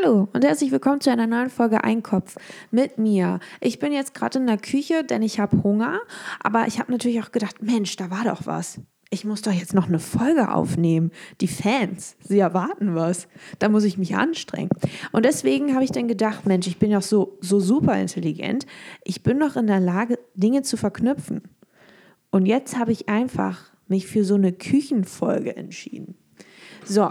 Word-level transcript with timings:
Hallo 0.00 0.28
und 0.32 0.44
herzlich 0.44 0.70
willkommen 0.70 1.00
zu 1.00 1.10
einer 1.10 1.26
neuen 1.26 1.50
Folge 1.50 1.82
Einkopf 1.82 2.36
mit 2.70 2.98
mir. 2.98 3.40
Ich 3.60 3.78
bin 3.78 3.92
jetzt 3.92 4.14
gerade 4.14 4.38
in 4.38 4.46
der 4.46 4.58
Küche, 4.58 5.02
denn 5.02 5.22
ich 5.22 5.40
habe 5.40 5.62
Hunger, 5.62 6.00
aber 6.40 6.66
ich 6.66 6.78
habe 6.78 6.92
natürlich 6.92 7.20
auch 7.22 7.32
gedacht, 7.32 7.62
Mensch, 7.62 7.96
da 7.96 8.10
war 8.10 8.24
doch 8.24 8.46
was. 8.46 8.80
Ich 9.10 9.24
muss 9.24 9.42
doch 9.42 9.52
jetzt 9.52 9.74
noch 9.74 9.88
eine 9.88 9.98
Folge 9.98 10.52
aufnehmen. 10.52 11.10
Die 11.40 11.48
Fans, 11.48 12.16
sie 12.20 12.38
erwarten 12.38 12.94
was. 12.94 13.28
Da 13.58 13.68
muss 13.68 13.84
ich 13.84 13.98
mich 13.98 14.14
anstrengen. 14.14 14.70
Und 15.12 15.24
deswegen 15.24 15.74
habe 15.74 15.84
ich 15.84 15.92
dann 15.92 16.06
gedacht, 16.06 16.46
Mensch, 16.46 16.66
ich 16.66 16.78
bin 16.78 16.90
ja 16.90 17.00
so, 17.00 17.38
so 17.40 17.58
super 17.58 17.98
intelligent. 17.98 18.66
Ich 19.04 19.22
bin 19.22 19.40
doch 19.40 19.56
in 19.56 19.66
der 19.66 19.80
Lage, 19.80 20.18
Dinge 20.34 20.62
zu 20.62 20.76
verknüpfen. 20.76 21.42
Und 22.30 22.46
jetzt 22.46 22.76
habe 22.76 22.92
ich 22.92 23.08
einfach 23.08 23.72
mich 23.88 24.06
für 24.06 24.24
so 24.24 24.34
eine 24.34 24.52
Küchenfolge 24.52 25.56
entschieden. 25.56 26.16
So, 26.84 27.10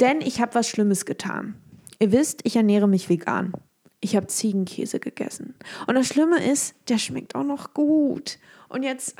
denn 0.00 0.20
ich 0.20 0.40
habe 0.40 0.54
was 0.54 0.68
Schlimmes 0.68 1.06
getan. 1.06 1.56
Ihr 2.02 2.10
wisst, 2.10 2.40
ich 2.42 2.56
ernähre 2.56 2.88
mich 2.88 3.08
vegan. 3.08 3.52
Ich 4.00 4.16
habe 4.16 4.26
Ziegenkäse 4.26 4.98
gegessen. 4.98 5.54
Und 5.86 5.94
das 5.94 6.08
Schlimme 6.08 6.44
ist, 6.44 6.74
der 6.88 6.98
schmeckt 6.98 7.36
auch 7.36 7.44
noch 7.44 7.74
gut. 7.74 8.40
Und 8.68 8.82
jetzt, 8.82 9.14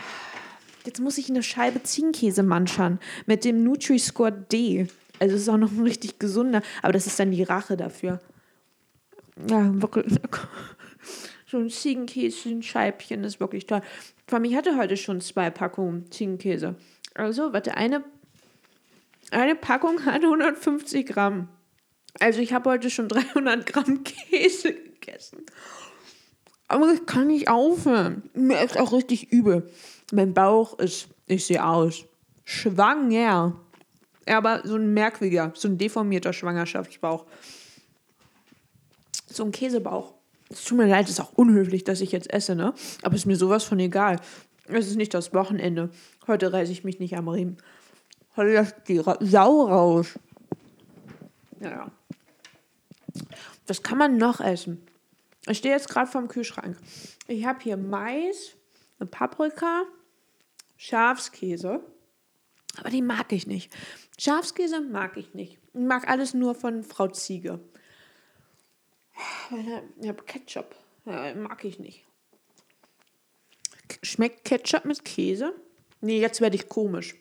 jetzt 0.84 0.98
muss 0.98 1.16
ich 1.16 1.30
eine 1.30 1.44
Scheibe 1.44 1.84
Ziegenkäse 1.84 2.42
manchern 2.42 2.98
mit 3.26 3.44
dem 3.44 3.62
Nutri-Score 3.62 4.32
D. 4.32 4.88
Also 5.20 5.36
ist 5.36 5.48
auch 5.48 5.58
noch 5.58 5.70
ein 5.70 5.84
richtig 5.84 6.18
gesunder, 6.18 6.60
aber 6.82 6.92
das 6.92 7.06
ist 7.06 7.20
dann 7.20 7.30
die 7.30 7.44
Rache 7.44 7.76
dafür. 7.76 8.20
Ja, 9.48 9.80
wirklich. 9.80 10.18
So 11.46 11.58
ein 11.58 11.68
Ziegenkäse, 11.68 12.48
ein 12.48 12.62
Scheibchen 12.62 13.24
ist 13.24 13.38
wirklich 13.38 13.66
toll. 13.66 13.82
Vor 14.26 14.38
allem, 14.38 14.46
ich 14.46 14.56
hatte 14.56 14.78
heute 14.78 14.96
schon 14.96 15.20
zwei 15.20 15.50
Packungen 15.50 16.10
Ziegenkäse. 16.10 16.76
Also, 17.12 17.52
warte, 17.52 17.76
eine, 17.76 18.02
eine 19.30 19.54
Packung 19.54 20.06
hat 20.06 20.22
150 20.24 21.06
Gramm. 21.06 21.48
Also 22.20 22.40
ich 22.40 22.52
habe 22.52 22.70
heute 22.70 22.90
schon 22.90 23.08
300 23.08 23.66
Gramm 23.66 24.04
Käse 24.04 24.72
gegessen. 24.72 25.44
Aber 26.68 26.92
ich 26.92 27.04
kann 27.04 27.26
nicht 27.26 27.48
aufhören. 27.48 28.22
Mir 28.34 28.62
ist 28.62 28.78
auch 28.78 28.92
richtig 28.92 29.30
übel. 29.30 29.70
Mein 30.12 30.32
Bauch 30.32 30.78
ist, 30.78 31.08
ich 31.26 31.44
sehe 31.44 31.64
aus, 31.64 32.04
schwanger. 32.44 33.54
Aber 34.26 34.62
so 34.64 34.76
ein 34.76 34.94
merkwürdiger, 34.94 35.52
so 35.54 35.68
ein 35.68 35.76
deformierter 35.76 36.32
Schwangerschaftsbauch. 36.32 37.26
So 39.26 39.44
ein 39.44 39.52
Käsebauch. 39.52 40.14
Es 40.48 40.64
tut 40.64 40.78
mir 40.78 40.86
leid, 40.86 41.06
es 41.06 41.12
ist 41.12 41.20
auch 41.20 41.32
unhöflich, 41.32 41.84
dass 41.84 42.00
ich 42.00 42.12
jetzt 42.12 42.32
esse, 42.32 42.54
ne? 42.54 42.74
Aber 43.02 43.14
es 43.14 43.22
ist 43.22 43.26
mir 43.26 43.36
sowas 43.36 43.64
von 43.64 43.78
egal. 43.78 44.20
Es 44.66 44.86
ist 44.86 44.96
nicht 44.96 45.14
das 45.14 45.34
Wochenende. 45.34 45.90
Heute 46.26 46.52
reiße 46.52 46.72
ich 46.72 46.84
mich 46.84 47.00
nicht 47.00 47.16
am 47.16 47.28
Riemen. 47.28 47.56
Heute 48.36 48.52
lässt 48.52 48.76
die 48.88 49.02
Sau 49.20 49.66
raus. 49.66 50.18
Ja. 51.60 51.90
Was 53.66 53.82
kann 53.82 53.98
man 53.98 54.16
noch 54.16 54.40
essen? 54.40 54.86
Ich 55.46 55.58
stehe 55.58 55.74
jetzt 55.74 55.88
gerade 55.88 56.10
vorm 56.10 56.28
Kühlschrank. 56.28 56.76
Ich 57.26 57.44
habe 57.44 57.60
hier 57.60 57.76
Mais, 57.76 58.56
eine 58.98 59.08
Paprika, 59.08 59.84
Schafskäse. 60.76 61.80
Aber 62.78 62.90
die 62.90 63.02
mag 63.02 63.32
ich 63.32 63.46
nicht. 63.46 63.72
Schafskäse 64.18 64.80
mag 64.80 65.16
ich 65.16 65.34
nicht. 65.34 65.58
Ich 65.74 65.80
mag 65.80 66.08
alles 66.08 66.34
nur 66.34 66.54
von 66.54 66.84
Frau 66.84 67.08
Ziege. 67.08 67.60
Ich 70.00 70.08
habe 70.08 70.22
Ketchup. 70.24 70.74
Ja, 71.04 71.34
mag 71.34 71.64
ich 71.64 71.78
nicht. 71.78 72.04
Schmeckt 74.02 74.44
Ketchup 74.44 74.84
mit 74.84 75.04
Käse? 75.04 75.54
Nee, 76.00 76.20
jetzt 76.20 76.40
werde 76.40 76.56
ich 76.56 76.68
komisch. 76.68 77.14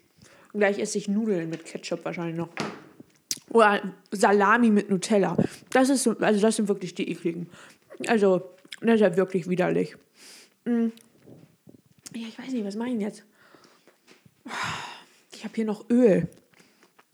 Gleich 0.53 0.80
esse 0.80 0.97
ich 0.97 1.08
Nudeln 1.08 1.50
mit 1.50 1.66
Ketchup 1.66 2.06
wahrscheinlich 2.06 2.36
noch. 2.36 2.50
Oder 3.52 3.81
Salami 4.11 4.69
mit 4.69 4.89
Nutella. 4.89 5.35
Das 5.71 5.89
ist 5.89 6.07
also 6.07 6.41
das 6.41 6.55
sind 6.55 6.67
wirklich 6.67 6.95
die 6.95 7.09
ekligen. 7.09 7.49
Also, 8.07 8.52
das 8.80 8.95
ist 8.95 9.02
ja 9.02 9.17
wirklich 9.17 9.49
widerlich. 9.49 9.95
Hm. 10.66 10.91
Ja, 12.16 12.27
ich 12.27 12.39
weiß 12.39 12.52
nicht, 12.52 12.66
was 12.66 12.75
mache 12.75 12.89
ich 12.89 13.02
jetzt? 13.02 13.25
Ich 15.34 15.44
habe 15.44 15.53
hier 15.56 15.66
noch 15.66 15.89
Öl. 15.89 16.28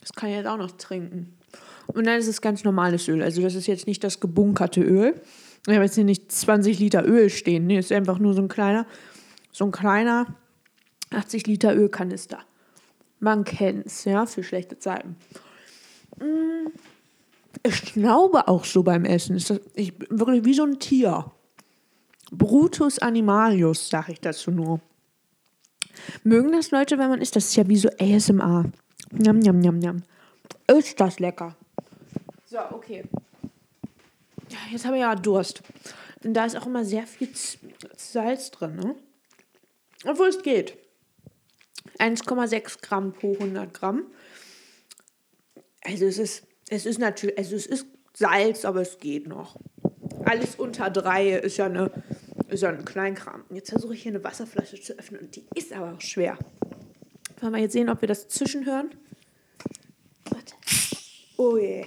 Das 0.00 0.12
kann 0.12 0.30
ich 0.30 0.36
jetzt 0.36 0.46
auch 0.46 0.56
noch 0.56 0.70
trinken. 0.72 1.36
Und 1.88 2.06
dann 2.06 2.18
ist 2.18 2.28
es 2.28 2.40
ganz 2.40 2.62
normales 2.64 3.08
Öl. 3.08 3.22
Also 3.22 3.42
das 3.42 3.54
ist 3.54 3.66
jetzt 3.66 3.86
nicht 3.86 4.04
das 4.04 4.20
gebunkerte 4.20 4.80
Öl. 4.80 5.20
Ich 5.66 5.74
habe 5.74 5.84
jetzt 5.84 5.96
hier 5.96 6.04
nicht 6.04 6.30
20 6.30 6.78
Liter 6.78 7.06
Öl 7.06 7.30
stehen. 7.30 7.66
Nee, 7.66 7.78
ist 7.78 7.90
einfach 7.90 8.18
nur 8.18 8.34
so 8.34 8.42
ein 8.42 8.48
kleiner, 8.48 8.86
so 9.50 9.64
ein 9.64 9.72
kleiner 9.72 10.26
80 11.10 11.46
Liter 11.46 11.74
Ölkanister. 11.74 12.40
Man 13.18 13.44
kennt's, 13.44 14.04
ja, 14.04 14.26
für 14.26 14.44
schlechte 14.44 14.78
Zeiten. 14.78 15.16
Ich 17.62 17.76
schnaube 17.76 18.48
auch 18.48 18.64
so 18.64 18.82
beim 18.82 19.04
Essen. 19.04 19.36
Ich 19.74 19.96
bin 19.96 20.18
wirklich 20.18 20.44
wie 20.44 20.54
so 20.54 20.64
ein 20.64 20.78
Tier. 20.78 21.30
Brutus 22.30 22.98
animalius, 22.98 23.88
sage 23.88 24.12
ich 24.12 24.20
dazu 24.20 24.50
nur. 24.50 24.80
Mögen 26.24 26.52
das 26.52 26.70
Leute, 26.70 26.98
wenn 26.98 27.08
man 27.08 27.20
isst? 27.20 27.36
Das 27.36 27.46
ist 27.46 27.56
ja 27.56 27.66
wie 27.68 27.76
so 27.76 27.88
ASMR. 27.98 28.64
Njam, 29.12 29.38
njam, 29.38 29.58
njam, 29.58 29.78
njam. 29.78 30.02
Ist 30.66 31.00
das 31.00 31.18
lecker. 31.18 31.56
So, 32.46 32.58
okay. 32.70 33.04
Jetzt 34.70 34.84
habe 34.84 34.96
ich 34.96 35.02
ja 35.02 35.14
Durst. 35.14 35.62
Denn 36.22 36.34
da 36.34 36.44
ist 36.44 36.56
auch 36.56 36.66
immer 36.66 36.84
sehr 36.84 37.06
viel 37.06 37.30
Salz 37.96 38.50
drin, 38.50 38.76
ne? 38.76 38.94
Obwohl 40.04 40.28
es 40.28 40.42
geht. 40.42 40.76
1,6 41.98 42.80
Gramm 42.82 43.12
pro 43.12 43.34
100 43.34 43.72
Gramm. 43.74 44.06
Also 45.82 46.06
es 46.06 46.18
ist, 46.18 46.46
es 46.68 46.86
ist 46.86 46.98
natürlich, 46.98 47.38
also 47.38 47.56
es 47.56 47.66
ist 47.66 47.86
Salz, 48.14 48.64
aber 48.64 48.82
es 48.82 48.98
geht 48.98 49.26
noch. 49.26 49.56
Alles 50.24 50.56
unter 50.56 50.90
drei 50.90 51.30
ist 51.30 51.56
ja, 51.56 51.66
eine, 51.66 51.90
ist 52.48 52.62
ja 52.62 52.70
ein 52.70 52.84
Kleinkram. 52.84 53.44
Jetzt 53.50 53.70
versuche 53.70 53.94
ich 53.94 54.02
hier 54.02 54.12
eine 54.12 54.24
Wasserflasche 54.24 54.80
zu 54.80 54.98
öffnen 54.98 55.20
und 55.20 55.36
die 55.36 55.46
ist 55.54 55.72
aber 55.72 55.92
auch 55.92 56.00
schwer. 56.00 56.36
Wollen 57.40 57.52
wir 57.52 57.60
jetzt 57.60 57.72
sehen, 57.72 57.88
ob 57.88 58.00
wir 58.00 58.08
das 58.08 58.28
zwischenhören? 58.28 58.90
Warte. 60.30 60.54
Oh 61.36 61.56
je. 61.56 61.86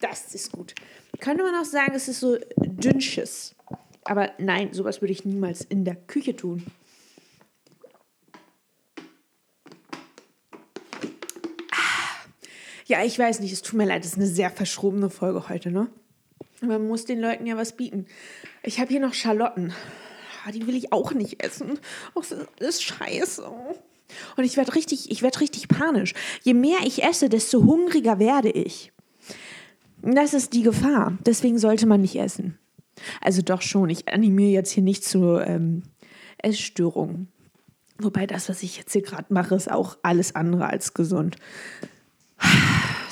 Das 0.00 0.34
ist 0.34 0.50
gut. 0.50 0.74
Könnte 1.20 1.44
man 1.44 1.54
auch 1.54 1.64
sagen, 1.64 1.92
es 1.94 2.08
ist 2.08 2.20
so 2.20 2.36
dünnsches. 2.56 3.54
Aber 4.04 4.32
nein, 4.38 4.72
sowas 4.72 5.00
würde 5.00 5.12
ich 5.12 5.24
niemals 5.24 5.62
in 5.62 5.84
der 5.84 5.94
Küche 5.94 6.34
tun. 6.34 6.66
Ja, 12.90 13.04
ich 13.04 13.16
weiß 13.16 13.38
nicht, 13.38 13.52
es 13.52 13.62
tut 13.62 13.78
mir 13.78 13.84
leid, 13.84 14.04
es 14.04 14.14
ist 14.14 14.18
eine 14.18 14.26
sehr 14.26 14.50
verschrobene 14.50 15.10
Folge 15.10 15.48
heute, 15.48 15.70
ne? 15.70 15.86
Man 16.60 16.88
muss 16.88 17.04
den 17.04 17.20
Leuten 17.20 17.46
ja 17.46 17.56
was 17.56 17.76
bieten. 17.76 18.06
Ich 18.64 18.80
habe 18.80 18.88
hier 18.88 18.98
noch 18.98 19.14
Schalotten. 19.14 19.72
Ah, 20.44 20.50
die 20.50 20.66
will 20.66 20.74
ich 20.74 20.92
auch 20.92 21.14
nicht 21.14 21.40
essen. 21.40 21.78
Oh, 22.16 22.22
das 22.58 22.68
ist 22.68 22.82
scheiße. 22.82 23.44
Und 24.36 24.44
ich 24.44 24.56
werde 24.56 24.74
richtig, 24.74 25.08
ich 25.08 25.22
werde 25.22 25.38
richtig 25.38 25.68
panisch. 25.68 26.14
Je 26.42 26.52
mehr 26.52 26.78
ich 26.84 27.04
esse, 27.04 27.28
desto 27.28 27.62
hungriger 27.62 28.18
werde 28.18 28.50
ich. 28.50 28.90
Das 30.02 30.34
ist 30.34 30.52
die 30.52 30.62
Gefahr. 30.62 31.16
Deswegen 31.24 31.60
sollte 31.60 31.86
man 31.86 32.00
nicht 32.00 32.16
essen. 32.16 32.58
Also 33.20 33.40
doch 33.40 33.62
schon. 33.62 33.88
Ich 33.88 34.08
animiere 34.08 34.50
jetzt 34.50 34.72
hier 34.72 34.82
nicht 34.82 35.04
zu 35.04 35.38
ähm, 35.38 35.84
Essstörungen. 36.38 37.28
Wobei 37.98 38.26
das, 38.26 38.48
was 38.48 38.64
ich 38.64 38.78
jetzt 38.78 38.92
hier 38.92 39.02
gerade 39.02 39.32
mache, 39.32 39.54
ist 39.54 39.70
auch 39.70 39.96
alles 40.02 40.34
andere 40.34 40.66
als 40.66 40.92
gesund. 40.92 41.36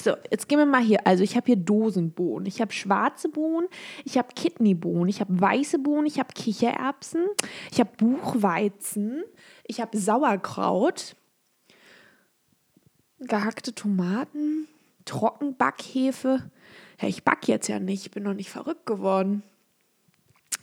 So, 0.08 0.16
jetzt 0.30 0.48
gehen 0.48 0.58
wir 0.58 0.64
mal 0.64 0.82
hier. 0.82 1.06
Also 1.06 1.22
ich 1.22 1.36
habe 1.36 1.44
hier 1.44 1.56
Dosenbohnen, 1.56 2.46
ich 2.46 2.62
habe 2.62 2.72
schwarze 2.72 3.28
Bohnen, 3.28 3.68
ich 4.06 4.16
habe 4.16 4.28
Kidneybohnen, 4.34 5.08
ich 5.08 5.20
habe 5.20 5.38
weiße 5.38 5.78
Bohnen, 5.80 6.06
ich 6.06 6.18
habe 6.18 6.32
Kichererbsen, 6.32 7.26
ich 7.70 7.78
habe 7.78 7.90
Buchweizen, 7.98 9.22
ich 9.64 9.82
habe 9.82 9.98
Sauerkraut, 9.98 11.14
gehackte 13.18 13.74
Tomaten, 13.74 14.66
Trockenbackhefe. 15.04 16.50
Ja, 17.02 17.08
ich 17.08 17.22
back 17.22 17.46
jetzt 17.46 17.68
ja 17.68 17.78
nicht, 17.78 18.06
ich 18.06 18.10
bin 18.10 18.22
noch 18.22 18.32
nicht 18.32 18.48
verrückt 18.48 18.86
geworden. 18.86 19.42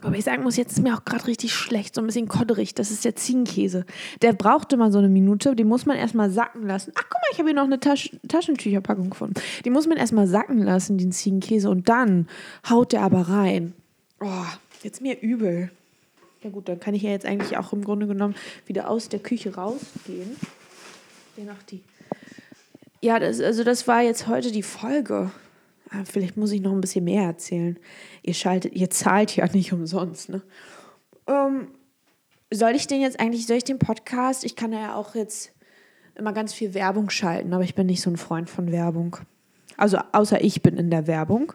Aber 0.02 0.16
ich 0.16 0.24
sagen 0.24 0.44
muss, 0.44 0.56
jetzt 0.56 0.74
ist 0.74 0.84
mir 0.84 0.96
auch 0.96 1.06
gerade 1.06 1.26
richtig 1.26 1.54
schlecht, 1.54 1.96
so 1.96 2.02
ein 2.02 2.06
bisschen 2.06 2.28
kodderig. 2.28 2.76
Das 2.76 2.92
ist 2.92 3.06
der 3.06 3.16
Ziegenkäse. 3.16 3.86
Der 4.22 4.34
braucht 4.34 4.72
immer 4.74 4.92
so 4.92 5.00
eine 5.00 5.10
Minute, 5.10 5.56
den 5.56 5.68
muss 5.68 5.86
man 5.86 5.98
erstmal 5.98 6.30
sacken 6.30 6.68
lassen. 6.68 6.92
Ach, 6.96 7.04
guck 7.04 7.14
mal, 7.14 7.28
ich 7.32 7.40
habe 7.40 7.50
hier 7.50 7.56
noch 7.56 7.64
eine 7.64 7.80
Tasch 7.80 8.12
Taschentücherpackung 8.28 9.10
gefunden. 9.10 9.36
Die 9.64 9.70
muss 9.70 9.88
man 9.88 9.98
erstmal 9.98 10.28
sacken 10.28 10.62
lassen, 10.62 10.98
den 10.98 11.12
Ziegenkäse, 11.12 11.70
und 11.70 11.90
dann 11.90 12.28
haut 12.70 12.92
der 12.92 13.02
aber 13.02 13.22
rein. 13.30 13.74
Oh, 14.20 14.46
jetzt 14.84 15.02
mir 15.02 15.20
übel. 15.22 15.72
Ja 16.44 16.52
gut, 16.52 16.70
dann 16.70 16.80
kann 16.80 16.94
ich 16.94 17.02
ja 17.02 17.10
jetzt 17.10 17.26
eigentlich 17.26 17.58
auch 17.58 17.74
im 17.74 17.84
Grunde 17.84 18.06
genommen 18.06 18.36
wieder 18.68 18.90
aus 18.90 19.10
der 19.10 19.20
Küche 19.20 19.56
rausgehen. 19.56 20.36
Hier 21.36 21.46
noch 21.46 21.64
die. 21.64 21.82
Ja, 23.02 23.20
das, 23.20 23.42
also 23.42 23.64
das 23.64 23.88
war 23.88 24.04
jetzt 24.04 24.28
heute 24.28 24.52
die 24.52 24.64
Folge. 24.64 25.32
Ah, 25.90 26.04
vielleicht 26.04 26.36
muss 26.38 26.52
ich 26.52 26.62
noch 26.62 26.72
ein 26.72 26.82
bisschen 26.82 27.06
mehr 27.06 27.24
erzählen. 27.24 27.78
Ihr 28.24 28.34
schaltet, 28.34 28.74
ihr 28.74 28.90
zahlt 28.90 29.36
ja 29.36 29.48
nicht 29.48 29.72
umsonst, 29.72 30.30
ne? 30.30 30.42
Ähm, 31.28 31.70
soll 32.52 32.72
ich 32.76 32.88
den 32.88 33.02
jetzt 33.02 33.20
eigentlich, 33.20 33.48
soll 33.48 33.58
ich 33.58 33.64
den 33.64 33.80
Podcast, 33.80 34.44
ich 34.44 34.56
kann 34.56 34.74
ja 34.74 34.96
auch 34.96 35.16
jetzt 35.16 35.54
immer 36.16 36.34
ganz 36.34 36.54
viel 36.54 36.74
Werbung 36.74 37.10
schalten, 37.10 37.54
aber 37.54 37.64
ich 37.64 37.76
bin 37.76 37.88
nicht 37.88 38.02
so 38.02 38.10
ein 38.10 38.18
Freund 38.18 38.50
von 38.50 38.72
Werbung. 38.72 39.18
Also 39.78 39.98
außer 40.12 40.44
ich 40.44 40.62
bin 40.62 40.78
in 40.78 40.90
der 40.90 41.08
Werbung. 41.08 41.54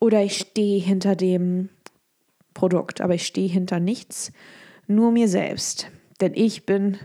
oder 0.00 0.22
ich 0.22 0.38
stehe 0.38 0.80
hinter 0.80 1.14
dem 1.14 1.68
Produkt, 2.54 3.00
aber 3.00 3.14
ich 3.14 3.26
stehe 3.26 3.48
hinter 3.48 3.78
nichts, 3.78 4.32
nur 4.86 5.12
mir 5.12 5.28
selbst. 5.28 5.90
Denn 6.20 6.32
ich 6.34 6.66
bin 6.66 6.98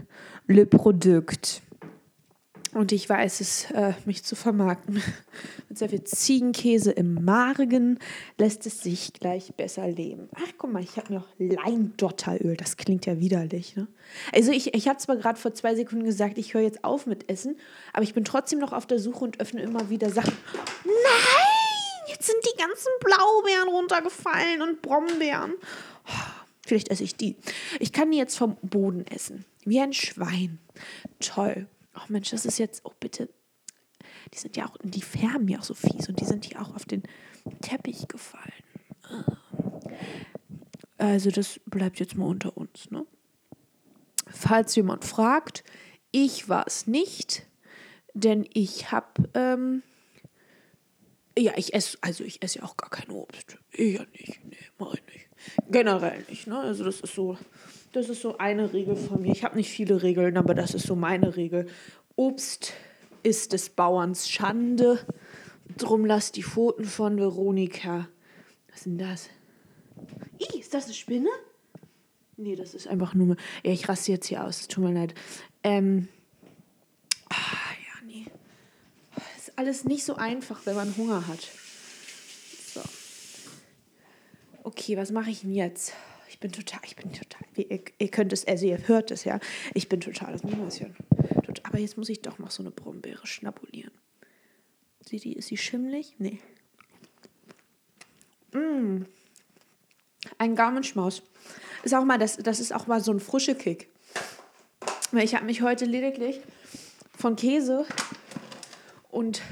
Le 0.48 0.66
Produkt. 0.66 1.62
Und 2.76 2.92
ich 2.92 3.08
weiß 3.08 3.40
es, 3.40 3.72
äh, 3.72 3.94
mich 4.04 4.26
zu 4.26 4.36
vermarkten. 4.36 4.96
Mit 5.70 5.78
sehr 5.78 5.88
viel 5.88 6.04
Ziegenkäse 6.04 6.92
im 6.92 7.24
Magen 7.24 8.00
lässt 8.38 8.66
es 8.66 8.82
sich 8.82 9.14
gleich 9.14 9.54
besser 9.56 9.88
leben. 9.88 10.28
Ach, 10.36 10.52
guck 10.58 10.74
mal, 10.74 10.84
ich 10.84 10.98
habe 10.98 11.14
mir 11.14 11.20
auch 11.22 11.28
Leindotteröl. 11.40 12.58
Das 12.58 12.76
klingt 12.76 13.06
ja 13.06 13.18
widerlich. 13.18 13.78
Ne? 13.78 13.88
Also 14.34 14.52
ich, 14.52 14.74
ich 14.74 14.90
habe 14.90 14.98
zwar 14.98 15.16
gerade 15.16 15.40
vor 15.40 15.54
zwei 15.54 15.74
Sekunden 15.74 16.04
gesagt, 16.04 16.38
ich 16.38 16.54
höre 16.54 16.64
jetzt 16.64 16.84
auf 16.84 17.06
mit 17.06 17.30
Essen, 17.30 17.56
aber 17.94 18.04
ich 18.04 18.14
bin 18.14 18.26
trotzdem 18.26 18.60
noch 18.60 18.74
auf 18.74 18.86
der 18.86 19.00
Suche 19.00 19.24
und 19.24 19.40
öffne 19.40 19.62
immer 19.62 19.90
wieder 19.90 20.10
Sachen. 20.10 20.38
Nein! 20.84 22.10
Jetzt 22.10 22.28
sind 22.28 22.40
die 22.44 22.58
ganzen 22.58 22.92
Blaubeeren 23.00 23.70
runtergefallen 23.70 24.62
und 24.62 24.82
Brombeeren. 24.82 25.54
Vielleicht 26.68 26.90
esse 26.90 27.06
ich 27.06 27.16
die. 27.16 27.38
Ich 27.80 27.94
kann 27.94 28.12
die 28.12 28.18
jetzt 28.18 28.38
vom 28.38 28.58
Boden 28.64 29.08
essen. 29.08 29.46
Wie 29.64 29.80
ein 29.80 29.94
Schwein. 29.94 30.60
Toll. 31.22 31.68
Ach 31.96 32.10
Mensch, 32.10 32.30
das 32.30 32.46
ist 32.46 32.60
jetzt, 32.60 32.82
oh 32.86 32.92
bitte, 33.00 33.30
die 34.34 34.38
sind 34.38 34.58
ja 34.58 34.68
auch, 34.68 34.78
die 34.84 35.02
färben 35.02 35.48
ja 35.48 35.60
auch 35.60 35.64
so 35.64 35.74
fies 35.74 36.10
und 36.10 36.20
die 36.20 36.26
sind 36.26 36.46
hier 36.46 36.62
auch 36.62 36.76
auf 36.76 36.86
den 36.86 37.04
Teppich 37.62 38.08
gefallen. 38.08 38.64
Ah. 39.04 39.38
Also 40.98 41.32
das 41.32 41.60
bleibt 41.66 42.00
jetzt 42.00 42.16
mal 42.16 42.26
unter 42.26 42.56
uns, 42.58 42.92
ne? 42.92 43.06
Falls 44.28 44.76
jemand 44.76 45.06
fragt, 45.06 45.64
ich 46.12 46.50
war 46.50 46.66
es 46.68 46.88
nicht, 46.88 47.46
denn 48.14 48.48
ich 48.54 48.92
habe, 48.92 49.30
ähm, 49.34 49.84
ja, 51.38 51.54
ich 51.58 51.74
esse, 51.74 51.98
also 52.02 52.24
ich 52.24 52.42
esse 52.42 52.60
ja 52.60 52.66
auch 52.66 52.78
gar 52.78 52.90
kein 52.90 53.10
Obst. 53.10 53.58
Ich 53.72 53.96
ja 53.96 54.06
nicht, 54.12 54.44
nee, 54.46 54.58
mach 54.78 54.94
ich 54.96 55.06
nicht. 55.06 55.28
Generell 55.70 56.24
nicht, 56.30 56.48
ne? 56.48 56.60
Also 56.60 56.84
das 56.84 57.02
ist 57.02 57.16
so, 57.16 57.38
das 57.92 58.10
ist 58.10 58.22
so 58.22 58.38
eine 58.38 58.74
Regel 58.74 58.96
von 58.96 59.22
mir. 59.22 59.32
Ich 59.32 59.44
habe 59.44 59.56
nicht 59.56 59.70
viele 59.70 60.04
Regeln, 60.04 60.38
aber 60.38 60.54
das 60.54 60.74
ist 60.74 60.88
so 60.88 60.96
meine 60.96 61.36
Regel. 61.36 61.68
Obst 62.16 62.74
ist 63.24 63.54
des 63.54 63.70
Bauerns 63.70 64.30
Schande. 64.30 65.00
Drum 65.78 66.06
lass 66.06 66.32
die 66.32 66.44
Pfoten 66.44 66.86
von 66.86 67.18
Veronika. 67.18 68.08
Was 68.70 68.78
ist 68.78 68.86
denn 68.86 68.98
das? 68.98 69.30
Ih, 70.40 70.60
ist 70.60 70.74
das 70.74 70.86
eine 70.86 70.94
Spinne? 70.94 71.30
Nee, 72.38 72.56
das 72.56 72.74
ist 72.74 72.88
einfach 72.88 73.14
nur. 73.14 73.38
Ja, 73.64 73.72
ich 73.72 73.88
raste 73.88 74.12
jetzt 74.12 74.28
hier 74.28 74.44
aus. 74.44 74.68
Tut 74.68 74.84
mir 74.84 74.94
leid. 74.94 75.14
Ähm. 75.64 76.08
Ah, 77.30 77.36
ja, 77.36 78.06
nee. 78.06 78.26
Ist 79.38 79.58
alles 79.58 79.86
nicht 79.86 80.04
so 80.04 80.16
einfach, 80.16 80.66
wenn 80.66 80.76
man 80.76 80.96
Hunger 80.98 81.28
hat. 81.28 81.50
So. 82.74 82.82
Okay, 84.66 84.98
was 84.98 85.12
mache 85.12 85.30
ich 85.30 85.42
denn 85.42 85.54
jetzt? 85.54 85.94
Ich 86.28 86.40
bin 86.40 86.52
total, 86.52 86.80
ich 86.84 86.96
bin 86.96 87.14
total, 87.14 87.44
ihr, 87.56 87.82
ihr 88.00 88.08
könnt 88.10 88.34
es, 88.34 88.48
also 88.48 88.66
ihr 88.66 88.88
hört 88.88 89.12
es 89.12 89.24
ja, 89.24 89.40
ich 89.76 89.90
bin 89.90 90.02
total 90.02 90.32
das 90.32 90.44
Mäuschen. 90.44 90.96
Aber 91.62 91.78
jetzt 91.78 91.98
muss 91.98 92.10
ich 92.10 92.24
doch 92.24 92.40
noch 92.40 92.50
so 92.50 92.64
eine 92.64 92.72
Brombeere 92.72 93.28
schnabulieren. 93.28 93.92
Sieht 95.08 95.24
die, 95.24 95.34
ist 95.34 95.50
sie 95.50 95.58
schimmlig? 95.58 96.16
Nee. 96.18 96.40
Mmh. 98.54 99.06
Ein 100.40 100.56
Gaumenschmaus. 100.56 101.22
Ist 101.84 101.94
auch 101.94 102.04
mal, 102.04 102.18
das, 102.18 102.38
das 102.38 102.60
ist 102.60 102.74
auch 102.74 102.88
mal 102.88 103.02
so 103.02 103.12
ein 103.12 103.20
frische 103.20 103.54
Kick. 103.54 103.88
Weil 105.12 105.26
ich 105.26 105.36
habe 105.36 105.46
mich 105.46 105.62
heute 105.62 105.86
lediglich 105.86 106.42
von 107.16 107.36
Käse 107.36 107.86
und 109.12 109.44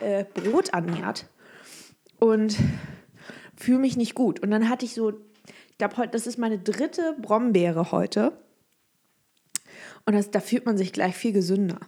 äh, 0.00 0.24
Brot 0.24 0.70
ernährt 0.70 1.26
und 2.18 2.56
fühle 3.68 3.80
mich 3.80 3.98
nicht 3.98 4.14
gut. 4.14 4.40
Und 4.40 4.50
dann 4.50 4.70
hatte 4.70 4.86
ich 4.86 4.94
so 4.94 5.12
ich 5.70 5.78
glaube, 5.78 6.08
das 6.08 6.26
ist 6.26 6.38
meine 6.38 6.58
dritte 6.58 7.14
Brombeere 7.20 7.92
heute. 7.92 8.32
Und 10.06 10.14
das, 10.14 10.30
da 10.30 10.40
fühlt 10.40 10.64
man 10.64 10.78
sich 10.78 10.92
gleich 10.92 11.14
viel 11.14 11.32
gesünder. 11.32 11.78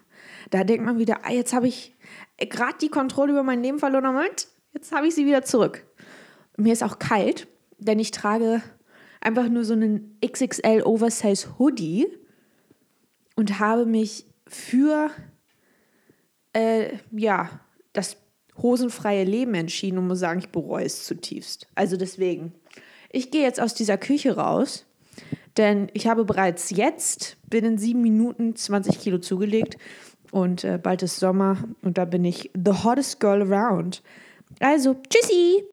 Da 0.51 0.63
denkt 0.63 0.85
man 0.85 0.99
wieder, 0.99 1.25
ah, 1.25 1.33
jetzt 1.33 1.55
habe 1.55 1.69
ich 1.69 1.97
gerade 2.37 2.77
die 2.81 2.91
Kontrolle 2.91 3.33
über 3.33 3.43
mein 3.43 3.63
Leben 3.63 3.79
verloren. 3.79 4.05
Moment, 4.05 4.49
jetzt 4.75 4.93
habe 4.93 5.07
ich 5.07 5.15
sie 5.15 5.25
wieder 5.25 5.43
zurück. 5.43 5.87
Mir 6.59 6.73
ist 6.73 6.85
auch 6.85 6.99
kalt, 6.99 7.49
denn 7.79 7.99
ich 7.99 8.11
trage 8.11 8.63
einfach 9.23 9.49
nur 9.49 9.65
so 9.65 9.73
einen 9.73 10.19
XXL 10.25 10.83
Oversize 10.85 11.59
Hoodie 11.59 12.07
und 13.37 13.59
habe 13.59 13.87
mich 13.87 14.27
für 14.47 15.11
äh, 16.53 16.97
ja, 17.11 17.61
das 17.93 18.19
hosenfreie 18.63 19.25
Leben 19.25 19.55
entschieden 19.55 19.99
und 19.99 20.09
muss 20.09 20.21
sagen, 20.21 20.41
ich 20.41 20.49
bereue 20.49 20.85
es 20.85 21.05
zutiefst. 21.05 21.67
Also 21.75 21.97
deswegen, 21.97 22.53
ich 23.11 23.31
gehe 23.31 23.43
jetzt 23.43 23.61
aus 23.61 23.75
dieser 23.75 23.99
Küche 23.99 24.37
raus, 24.37 24.87
denn 25.57 25.89
ich 25.95 26.07
habe 26.07 26.25
bereits 26.25 26.71
jetzt 26.71 27.37
binnen 27.49 27.79
sieben 27.79 28.03
Minuten 28.03 28.57
20 28.57 28.99
Kilo 28.99 29.19
zugelegt 29.19 29.77
und 30.31 30.65
äh, 30.65 30.79
bald 30.83 31.03
ist 31.03 31.19
Sommer 31.19 31.59
und 31.83 31.99
da 31.99 32.05
bin 32.05 32.25
ich 32.25 32.51
the 32.55 32.73
hottest 32.85 33.21
girl 33.21 33.43
around. 33.43 34.03
Also, 34.61 34.97
tschüssi! 35.09 35.65